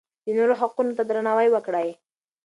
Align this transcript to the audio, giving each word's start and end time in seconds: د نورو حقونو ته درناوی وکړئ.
د 0.25 0.27
نورو 0.37 0.53
حقونو 0.61 0.91
ته 0.97 1.03
درناوی 1.05 1.47
وکړئ. 1.51 1.89